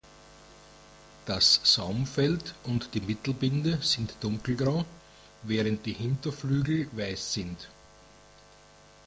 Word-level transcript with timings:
Das 1.27 1.61
Saumfeld 1.63 2.55
und 2.63 2.95
die 2.95 3.01
Mittelbinde 3.01 3.77
sind 3.83 4.15
dunkelgrau, 4.21 4.83
während 5.43 5.85
die 5.85 5.93
Hinterflügel 5.93 6.89
weiß 6.93 7.33
sind. 7.35 7.67